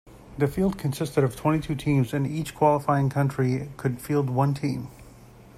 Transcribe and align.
The 0.35 0.47
field 0.47 0.79
consisted 0.79 1.23
of 1.23 1.35
twenty-two 1.35 1.75
teams 1.75 2.11
and 2.11 2.25
each 2.25 2.55
qualifying 2.55 3.11
country 3.11 3.69
could 3.77 4.01
field 4.01 4.31
one 4.31 4.55
team. 4.55 4.87